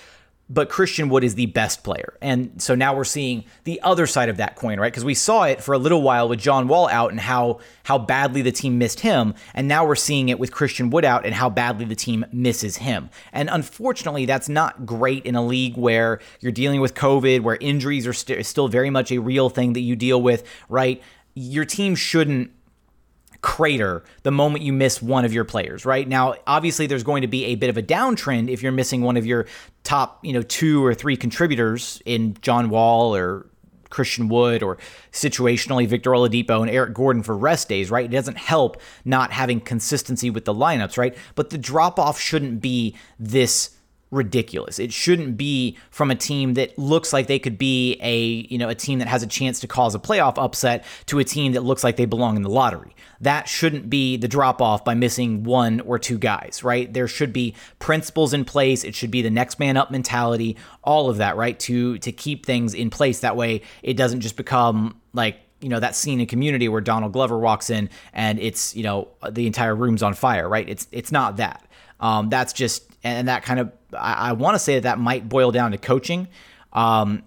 [0.49, 2.17] but Christian Wood is the best player.
[2.21, 4.91] And so now we're seeing the other side of that coin, right?
[4.91, 7.97] Because we saw it for a little while with John Wall out and how how
[7.97, 11.36] badly the team missed him, and now we're seeing it with Christian Wood out and
[11.36, 13.10] how badly the team misses him.
[13.31, 18.07] And unfortunately, that's not great in a league where you're dealing with COVID, where injuries
[18.07, 21.01] are st- still very much a real thing that you deal with, right?
[21.33, 22.51] Your team shouldn't
[23.41, 26.08] crater the moment you miss one of your players, right?
[26.08, 29.17] Now, obviously there's going to be a bit of a downtrend if you're missing one
[29.17, 29.45] of your
[29.84, 33.47] top, you know, two or three contributors in John Wall or
[33.89, 34.78] Christian Wood or
[35.12, 38.06] situationally Victor Oladipo and Eric Gordon for rest days, right?
[38.06, 41.15] It doesn't help not having consistency with the lineups, right?
[41.36, 43.76] But the drop off shouldn't be this
[44.12, 44.80] ridiculous.
[44.80, 48.70] It shouldn't be from a team that looks like they could be a, you know,
[48.70, 51.62] a team that has a chance to cause a playoff upset to a team that
[51.62, 52.96] looks like they belong in the lottery.
[53.20, 56.91] That shouldn't be the drop off by missing one or two guys, right?
[56.91, 58.84] There should be principles in place.
[58.84, 61.60] It should be the next man up mentality, all of that, right?
[61.62, 65.80] To to keep things in place that way it doesn't just become like you know
[65.80, 69.76] that scene in community where Donald Glover walks in and it's you know the entire
[69.76, 71.65] room's on fire right it's it's not that
[72.00, 75.28] um, that's just and that kind of I, I want to say that that might
[75.28, 76.28] boil down to coaching,
[76.73, 77.23] um,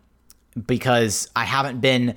[0.67, 2.17] because I haven't been.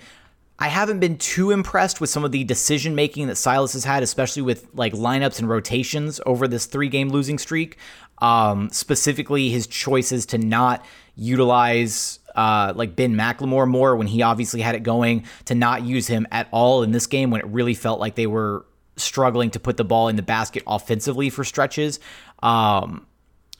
[0.59, 4.03] I haven't been too impressed with some of the decision making that Silas has had,
[4.03, 7.77] especially with like lineups and rotations over this three game losing streak.
[8.19, 14.61] Um, specifically, his choices to not utilize uh, like Ben McLemore more when he obviously
[14.61, 17.73] had it going, to not use him at all in this game when it really
[17.73, 21.99] felt like they were struggling to put the ball in the basket offensively for stretches.
[22.41, 23.05] Um,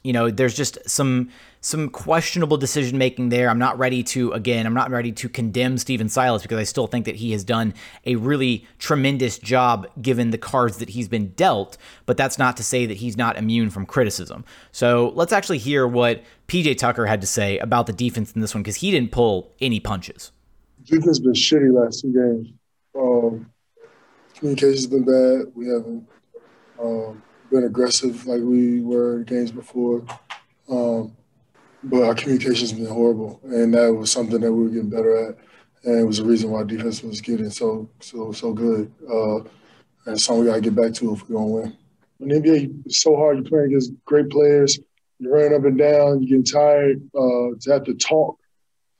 [0.04, 1.30] you know, there's just some
[1.62, 3.48] some questionable decision making there.
[3.48, 6.86] I'm not ready to again, I'm not ready to condemn Stephen Silas because I still
[6.86, 7.72] think that he has done
[8.04, 12.62] a really tremendous job given the cards that he's been dealt, but that's not to
[12.62, 14.44] say that he's not immune from criticism.
[14.72, 18.54] So, let's actually hear what PJ Tucker had to say about the defense in this
[18.54, 20.32] one because he didn't pull any punches.
[20.84, 22.52] Defense been shitty last two games.
[22.94, 23.50] Um,
[24.34, 25.50] communication's been bad.
[25.54, 26.06] We haven't
[26.78, 27.22] um,
[27.54, 30.04] been aggressive like we were in games before.
[30.68, 31.16] Um,
[31.84, 35.36] but our communication's been horrible, and that was something that we were getting better at,
[35.84, 38.90] and it was the reason why defense was getting so so so good.
[39.08, 39.48] Uh,
[40.04, 41.76] that's something we got to get back to if we're going to win.
[42.20, 43.36] In the NBA, it's so hard.
[43.36, 44.78] You're playing against great players.
[45.18, 46.22] You're running up and down.
[46.22, 48.38] You're getting tired uh, to have to talk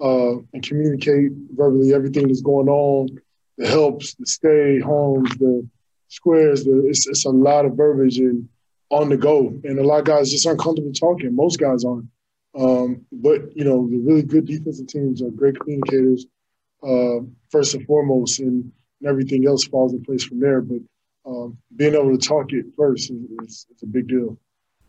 [0.00, 3.08] uh, and communicate verbally everything that's going on,
[3.56, 5.66] the helps, the stay homes, the
[6.14, 6.64] squares.
[6.66, 8.48] It's, it's a lot of verbiage and
[8.90, 9.48] on the go.
[9.64, 11.34] And a lot of guys just aren't comfortable talking.
[11.34, 12.06] Most guys aren't.
[12.56, 16.26] Um, but, you know, the really good defensive teams are great communicators,
[16.84, 20.60] uh, first and foremost, and, and, everything else falls in place from there.
[20.60, 20.78] But
[21.26, 24.38] um, being able to talk it first is, is, is a big deal.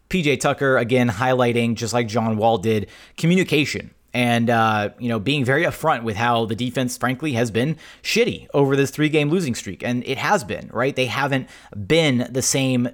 [0.09, 5.43] PJ Tucker, again, highlighting, just like John Wall did, communication and uh, you know being
[5.43, 9.53] very upfront with how the defense frankly has been shitty over this three game losing
[9.53, 11.47] streak and it has been right they haven't
[11.85, 12.89] been the same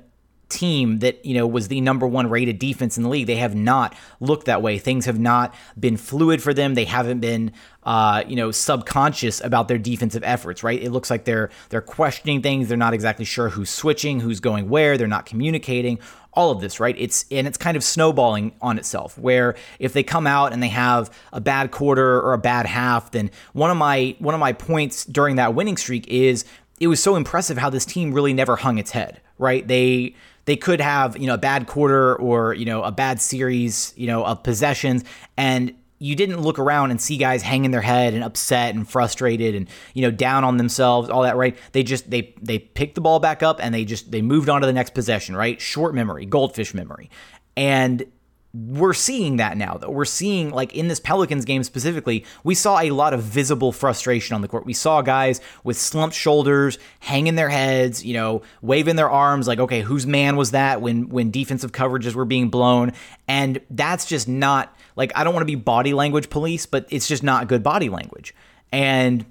[0.51, 3.25] team that you know was the number one rated defense in the league.
[3.25, 4.77] They have not looked that way.
[4.77, 6.75] Things have not been fluid for them.
[6.75, 7.53] They haven't been
[7.83, 10.61] uh, you know subconscious about their defensive efforts.
[10.61, 10.81] Right?
[10.81, 12.67] It looks like they're they're questioning things.
[12.67, 14.97] They're not exactly sure who's switching, who's going where.
[14.97, 15.99] They're not communicating.
[16.33, 16.95] All of this, right?
[16.97, 19.17] It's and it's kind of snowballing on itself.
[19.17, 23.11] Where if they come out and they have a bad quarter or a bad half,
[23.11, 26.45] then one of my one of my points during that winning streak is
[26.79, 29.19] it was so impressive how this team really never hung its head.
[29.37, 29.67] Right?
[29.67, 30.15] They
[30.45, 34.07] they could have you know a bad quarter or you know a bad series you
[34.07, 35.03] know of possessions
[35.37, 39.53] and you didn't look around and see guys hanging their head and upset and frustrated
[39.53, 41.55] and you know down on themselves all that right?
[41.73, 44.61] They just they they picked the ball back up and they just they moved on
[44.61, 45.61] to the next possession right?
[45.61, 47.11] Short memory goldfish memory.
[47.55, 48.05] And
[48.53, 49.89] we're seeing that now though.
[49.89, 54.35] We're seeing like in this pelicans game specifically we saw a lot of visible frustration
[54.35, 54.65] on the court.
[54.65, 59.59] We saw guys with slumped shoulders hanging their heads you know waving their arms like
[59.59, 62.91] okay whose man was that when when defensive coverages were being blown?
[63.27, 67.07] And that's just not like i don't want to be body language police but it's
[67.07, 68.35] just not good body language.
[68.73, 69.25] And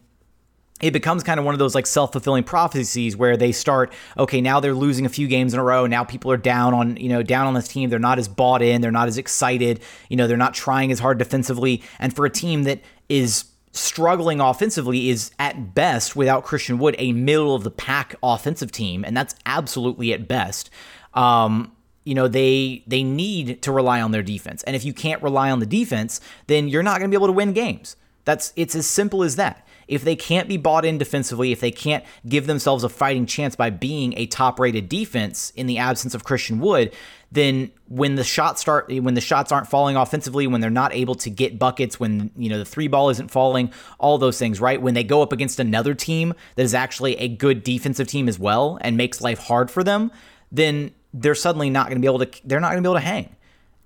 [0.80, 4.60] it becomes kind of one of those like self-fulfilling prophecies where they start okay now
[4.60, 5.86] they're losing a few games in a row.
[5.86, 7.90] Now people are down on you know down on this team.
[7.90, 8.80] They're not as bought in.
[8.80, 9.80] They're not as excited.
[10.08, 11.82] You know they're not trying as hard defensively.
[11.98, 17.12] And for a team that is struggling offensively is at best without Christian Wood a
[17.12, 19.04] middle of the pack offensive team.
[19.04, 20.70] And that's absolutely at best.
[21.14, 21.72] Um,
[22.04, 24.62] you know they they need to rely on their defense.
[24.64, 27.26] And if you can't rely on the defense then you're not going to be able
[27.28, 27.96] to win games.
[28.24, 31.72] That's it's as simple as that if they can't be bought in defensively, if they
[31.72, 36.22] can't give themselves a fighting chance by being a top-rated defense in the absence of
[36.22, 36.94] Christian Wood,
[37.33, 41.16] then when the shots start when the shots aren't falling offensively, when they're not able
[41.16, 44.81] to get buckets, when you know the three ball isn't falling, all those things, right?
[44.81, 48.38] When they go up against another team that is actually a good defensive team as
[48.38, 50.12] well and makes life hard for them,
[50.53, 53.00] then they're suddenly not going to be able to they're not going to be able
[53.00, 53.35] to hang.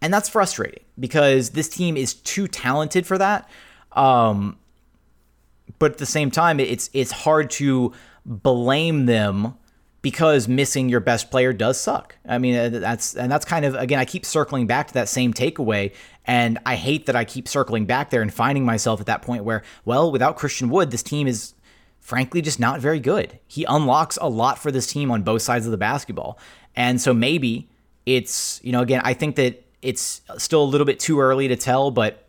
[0.03, 3.49] And that's frustrating because this team is too talented for that.
[3.93, 4.59] Um,
[5.79, 7.93] but at the same time, it's it's hard to
[8.25, 9.55] blame them
[10.05, 12.15] because missing your best player does suck.
[12.29, 15.09] I mean, uh, that's and that's kind of again, I keep circling back to that
[15.09, 15.95] same takeaway,
[16.27, 19.45] and I hate that I keep circling back there and finding myself at that point
[19.45, 21.55] where, well, without Christian Wood, this team is
[22.01, 23.39] frankly just not very good.
[23.47, 26.39] He unlocks a lot for this team on both sides of the basketball,
[26.77, 27.71] and so maybe
[28.05, 31.57] it's you know again, I think that it's still a little bit too early to
[31.57, 32.24] tell, but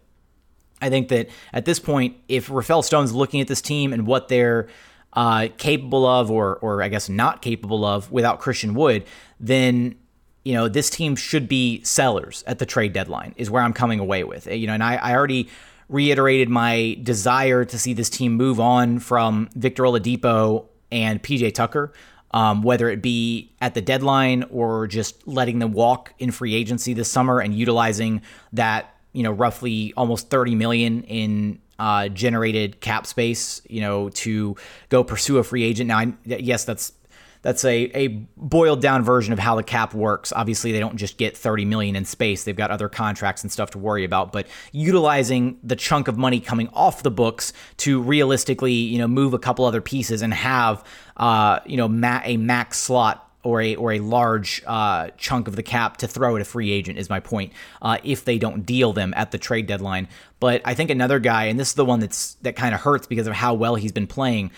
[0.82, 4.28] I think that at this point, if Rafael Stone's looking at this team and what
[4.28, 4.68] they're
[5.14, 9.06] uh, capable of, or or I guess not capable of, without Christian Wood,
[9.40, 9.96] then
[10.44, 13.34] you know this team should be sellers at the trade deadline.
[13.38, 14.48] Is where I'm coming away with.
[14.48, 15.50] You know, and I, I already
[15.88, 21.94] reiterated my desire to see this team move on from Victor Oladipo and PJ Tucker.
[22.32, 26.94] Um, whether it be at the deadline or just letting them walk in free agency
[26.94, 33.06] this summer and utilizing that you know roughly almost 30 million in uh, generated cap
[33.06, 34.56] space, you know, to
[34.90, 35.88] go pursue a free agent.
[35.88, 36.94] Now, I, yes, that's
[37.42, 40.34] that's a, a boiled down version of how the cap works.
[40.36, 42.44] Obviously, they don't just get 30 million in space.
[42.44, 46.40] They've got other contracts and stuff to worry about, but utilizing the chunk of money
[46.40, 50.84] coming off the books to realistically, you know, move a couple other pieces and have
[51.18, 55.56] uh, you know, ma- a max slot or a or a large uh, chunk of
[55.56, 57.54] the cap to throw at a free agent is my point.
[57.82, 60.08] Uh, if they don't deal them at the trade deadline,
[60.40, 63.08] but I think another guy, and this is the one that's that kind of hurts
[63.08, 64.52] because of how well he's been playing.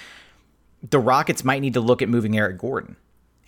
[0.89, 2.95] The Rockets might need to look at moving Eric Gordon.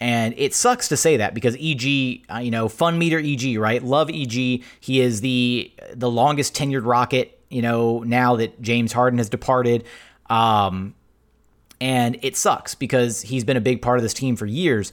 [0.02, 3.84] And it sucks to say that because EG, uh, you know, fun meter EG, right?
[3.84, 4.64] Love EG.
[4.80, 9.86] He is the the longest tenured Rocket, you know, now that James Harden has departed.
[10.30, 10.96] Um,
[11.82, 14.92] and it sucks because he's been a big part of this team for years.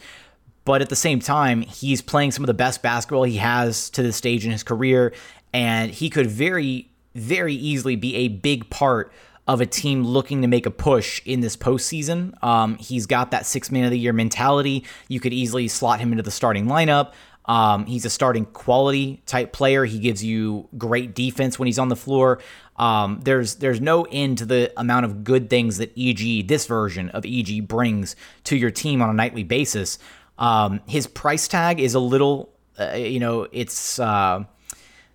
[0.67, 4.03] But at the same time, he's playing some of the best basketball he has to
[4.03, 5.15] this stage in his career,
[5.55, 9.13] and he could very, very easily be a big part
[9.47, 12.43] of a team looking to make a push in this postseason.
[12.43, 14.85] Um, he's got that six man of the year mentality.
[15.07, 17.13] You could easily slot him into the starting lineup.
[17.45, 19.85] Um, he's a starting quality type player.
[19.85, 22.41] He gives you great defense when he's on the floor.
[22.75, 27.09] Um, there's there's no end to the amount of good things that EG, this version
[27.11, 29.99] of EG, brings to your team on a nightly basis.
[30.39, 33.99] Um, his price tag is a little, uh, you know, it's.
[33.99, 34.45] Uh,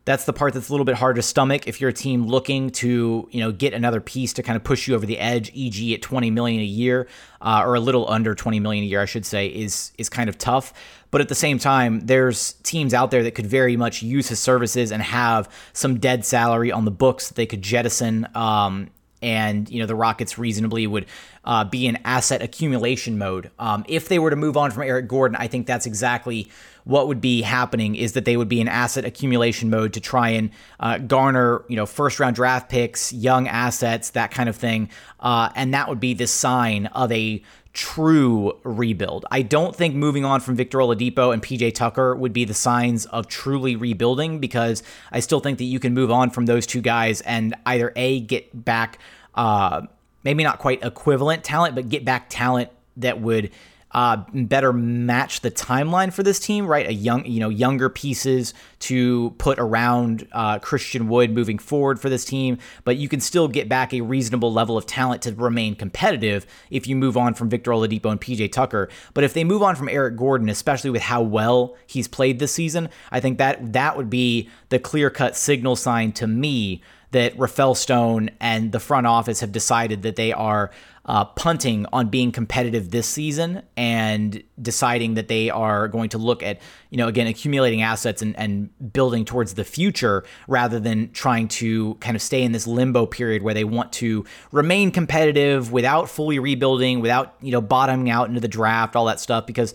[0.03, 2.69] that's the part that's a little bit hard to stomach if you're a team looking
[2.72, 5.93] to you know get another piece to kind of push you over the edge eg
[5.93, 7.07] at 20 million a year
[7.41, 10.28] uh, or a little under 20 million a year i should say is is kind
[10.28, 10.74] of tough
[11.11, 14.39] but at the same time there's teams out there that could very much use his
[14.39, 18.89] services and have some dead salary on the books that they could jettison um,
[19.22, 21.05] and you know the Rockets reasonably would
[21.43, 23.51] uh, be in asset accumulation mode.
[23.57, 26.49] Um, if they were to move on from Eric Gordon, I think that's exactly
[26.83, 30.29] what would be happening is that they would be in asset accumulation mode to try
[30.29, 34.89] and uh, garner, you know, first round draft picks, young assets, that kind of thing.
[35.19, 37.41] Uh, and that would be the sign of a
[37.73, 39.25] true rebuild.
[39.31, 43.05] I don't think moving on from Victor Oladipo and PJ Tucker would be the signs
[43.07, 46.81] of truly rebuilding because I still think that you can move on from those two
[46.81, 48.99] guys and either A, get back,
[49.35, 49.83] uh,
[50.24, 53.51] maybe not quite equivalent talent, but get back talent that would
[53.93, 56.88] uh, better match the timeline for this team, right?
[56.88, 62.09] A young, you know, younger pieces to put around uh, Christian Wood moving forward for
[62.09, 65.76] this team, but you can still get back a reasonable level of talent to remain
[65.76, 68.89] competitive if you move on from Victor Oladipo and PJ Tucker.
[69.13, 72.53] But if they move on from Eric Gordon, especially with how well he's played this
[72.53, 76.82] season, I think that that would be the clear cut signal sign to me
[77.12, 80.72] that Rafael Stone and the front office have decided that they are
[81.05, 86.43] uh, punting on being competitive this season and deciding that they are going to look
[86.43, 91.47] at, you know, again, accumulating assets and, and building towards the future rather than trying
[91.47, 96.07] to kind of stay in this limbo period where they want to remain competitive without
[96.07, 99.47] fully rebuilding, without, you know, bottoming out into the draft, all that stuff.
[99.47, 99.74] Because,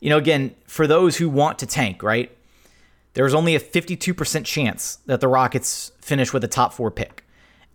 [0.00, 2.34] you know, again, for those who want to tank, right?
[3.14, 7.24] There's only a 52% chance that the Rockets finish with a top four pick.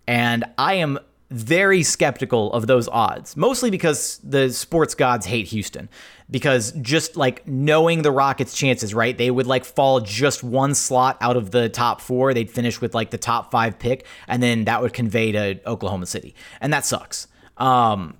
[0.06, 0.98] And I am
[1.30, 5.88] very skeptical of those odds, mostly because the sports gods hate Houston.
[6.30, 9.16] Because just like knowing the Rockets' chances, right?
[9.16, 12.32] They would like fall just one slot out of the top four.
[12.34, 16.06] They'd finish with like the top five pick, and then that would convey to Oklahoma
[16.06, 16.34] City.
[16.60, 17.28] And that sucks.
[17.56, 18.16] Um,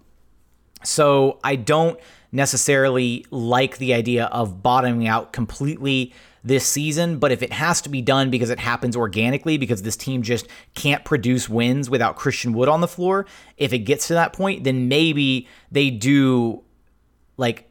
[0.85, 1.99] so I don't
[2.37, 6.13] necessarily like the idea of bottoming out completely
[6.45, 9.97] this season, but if it has to be done because it happens organically, because this
[9.97, 13.27] team just can't produce wins without Christian Wood on the floor,
[13.57, 16.63] if it gets to that point, then maybe they do
[17.37, 17.69] like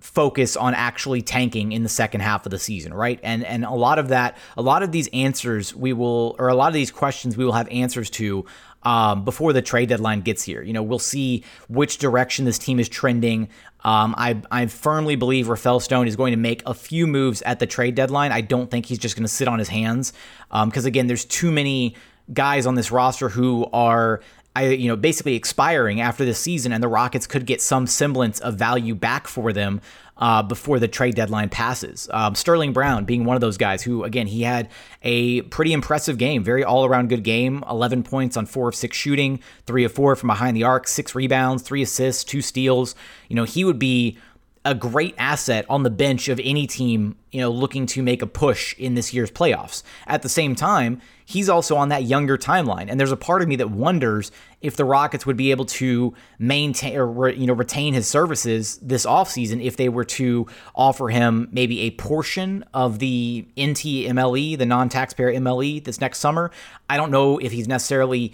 [0.00, 3.20] focus on actually tanking in the second half of the season, right?
[3.22, 6.54] And and a lot of that, a lot of these answers we will, or a
[6.54, 8.44] lot of these questions we will have answers to
[8.86, 10.62] um, before the trade deadline gets here.
[10.62, 13.48] You know, we'll see which direction this team is trending.
[13.82, 17.58] Um, I, I firmly believe Rafael Stone is going to make a few moves at
[17.58, 18.30] the trade deadline.
[18.30, 20.12] I don't think he's just going to sit on his hands
[20.50, 21.96] because, um, again, there's too many
[22.32, 24.20] guys on this roster who are
[24.54, 28.40] I, you know, basically expiring after this season, and the Rockets could get some semblance
[28.40, 29.82] of value back for them
[30.18, 32.08] uh, before the trade deadline passes.
[32.12, 34.68] Um, Sterling Brown being one of those guys who, again, he had
[35.02, 38.96] a pretty impressive game, very all around good game 11 points on four of six
[38.96, 42.94] shooting, three of four from behind the arc, six rebounds, three assists, two steals.
[43.28, 44.18] You know, he would be
[44.66, 48.26] a great asset on the bench of any team, you know, looking to make a
[48.26, 49.84] push in this year's playoffs.
[50.08, 53.48] At the same time, he's also on that younger timeline, and there's a part of
[53.48, 54.32] me that wonders
[54.66, 59.06] if the Rockets would be able to maintain or you know retain his services this
[59.06, 65.32] offseason if they were to offer him maybe a portion of the NTMLE, the non-taxpayer
[65.34, 66.50] MLE this next summer.
[66.90, 68.32] I don't know if he's necessarily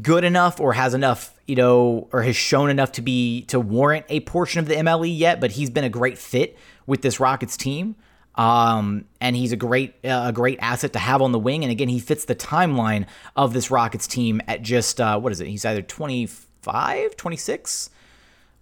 [0.00, 4.06] good enough or has enough, you know, or has shown enough to be to warrant
[4.08, 6.56] a portion of the MLE yet, but he's been a great fit
[6.86, 7.96] with this Rockets team.
[8.34, 11.64] Um, and he's a great uh, a great asset to have on the wing.
[11.64, 13.06] And again, he fits the timeline
[13.36, 15.48] of this Rockets team at just uh, what is it?
[15.48, 17.90] He's either 25, 26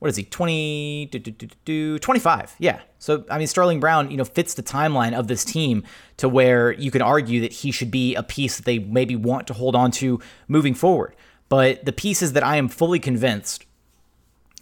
[0.01, 0.25] what is he?
[0.25, 2.81] 20 do, do, do, 25 yeah.
[2.99, 5.85] So i mean sterling brown you know fits the timeline of this team
[6.17, 9.47] to where you can argue that he should be a piece that they maybe want
[9.47, 10.19] to hold on to
[10.49, 11.15] moving forward.
[11.49, 13.67] But the pieces that i am fully convinced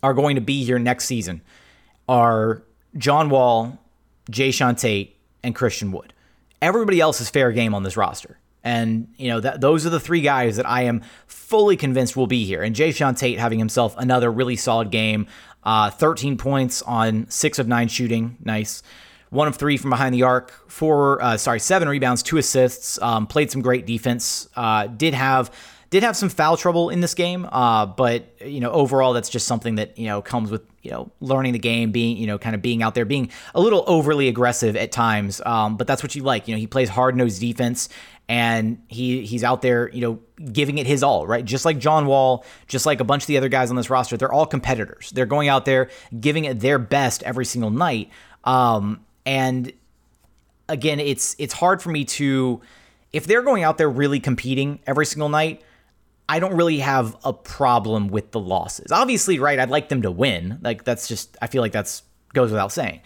[0.03, 1.41] are going to be here next season
[2.09, 2.65] are
[2.97, 3.79] john wall
[4.31, 6.13] jae'sean tate and christian wood
[6.61, 10.01] everybody else is fair game on this roster and, you know, that those are the
[10.01, 12.63] three guys that I am fully convinced will be here.
[12.63, 15.27] And Jae'Sean Tate having himself another really solid game.
[15.63, 18.37] Uh, 13 points on six of nine shooting.
[18.45, 18.83] Nice.
[19.31, 20.51] One of three from behind the arc.
[20.71, 23.01] Four, uh, sorry, seven rebounds, two assists.
[23.01, 24.49] Um, played some great defense.
[24.57, 25.51] Uh, did have
[25.91, 29.47] Did have some foul trouble in this game, uh, but you know overall that's just
[29.47, 32.55] something that you know comes with you know learning the game, being you know kind
[32.55, 35.41] of being out there, being a little overly aggressive at times.
[35.47, 36.47] Um, but that's what you like.
[36.47, 37.89] You know he plays hard nosed defense,
[38.29, 40.21] and he he's out there you know
[40.53, 41.43] giving it his all, right?
[41.43, 44.19] Just like John Wall, just like a bunch of the other guys on this roster,
[44.19, 45.11] they're all competitors.
[45.15, 45.89] They're going out there
[46.21, 48.11] giving it their best every single night.
[48.45, 49.73] Um, and
[50.69, 52.61] again, it's it's hard for me to
[53.13, 55.63] if they're going out there really competing every single night.
[56.29, 58.93] I don't really have a problem with the losses.
[58.93, 59.59] Obviously, right?
[59.59, 60.59] I'd like them to win.
[60.63, 62.03] Like that's just I feel like that's
[62.35, 63.01] goes without saying.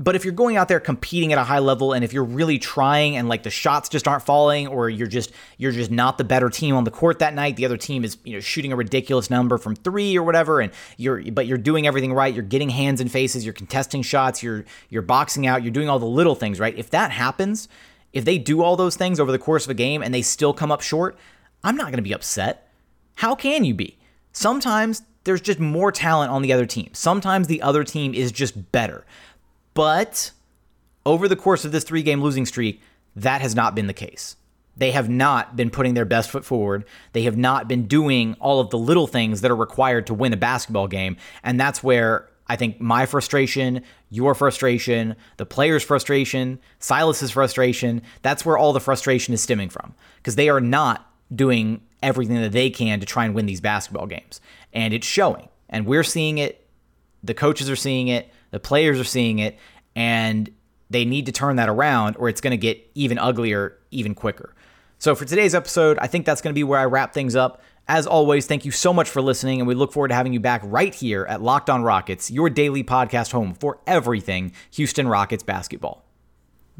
[0.00, 2.60] But if you're going out there competing at a high level and if you're really
[2.60, 6.24] trying and like the shots just aren't falling or you're just you're just not the
[6.24, 8.76] better team on the court that night, the other team is, you know, shooting a
[8.76, 12.68] ridiculous number from 3 or whatever and you're but you're doing everything right, you're getting
[12.68, 16.36] hands and faces, you're contesting shots, you're you're boxing out, you're doing all the little
[16.36, 16.78] things, right?
[16.78, 17.66] If that happens,
[18.12, 20.52] if they do all those things over the course of a game and they still
[20.52, 21.18] come up short,
[21.64, 22.70] I'm not going to be upset.
[23.16, 23.98] How can you be?
[24.32, 26.90] Sometimes there's just more talent on the other team.
[26.92, 29.04] Sometimes the other team is just better.
[29.74, 30.30] But
[31.04, 32.80] over the course of this three game losing streak,
[33.16, 34.36] that has not been the case.
[34.76, 36.84] They have not been putting their best foot forward.
[37.12, 40.32] They have not been doing all of the little things that are required to win
[40.32, 41.16] a basketball game.
[41.42, 48.46] And that's where I think my frustration, your frustration, the players' frustration, Silas's frustration, that's
[48.46, 49.94] where all the frustration is stemming from.
[50.18, 54.06] Because they are not doing everything that they can to try and win these basketball
[54.06, 54.40] games.
[54.72, 55.48] And it's showing.
[55.68, 56.66] And we're seeing it.
[57.22, 58.30] The coaches are seeing it.
[58.50, 59.58] The players are seeing it,
[59.94, 60.50] and
[60.88, 64.54] they need to turn that around, or it's going to get even uglier even quicker.
[64.98, 67.62] So, for today's episode, I think that's going to be where I wrap things up.
[67.86, 70.40] As always, thank you so much for listening, and we look forward to having you
[70.40, 75.42] back right here at Locked On Rockets, your daily podcast home for everything Houston Rockets
[75.42, 76.04] basketball.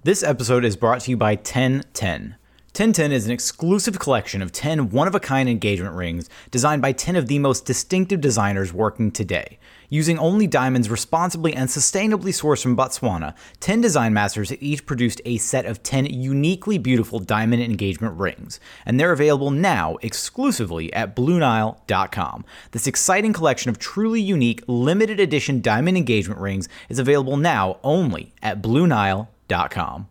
[0.03, 2.37] This episode is brought to you by 1010.
[2.79, 6.93] 1010 is an exclusive collection of 10 one of a kind engagement rings designed by
[6.93, 9.59] 10 of the most distinctive designers working today.
[9.89, 15.21] Using only diamonds responsibly and sustainably sourced from Botswana, 10 design masters have each produced
[15.25, 21.17] a set of 10 uniquely beautiful diamond engagement rings, and they're available now exclusively at
[21.17, 22.45] BlueNile.com.
[22.71, 28.35] This exciting collection of truly unique, limited edition diamond engagement rings is available now only
[28.41, 30.07] at BlueNile.com.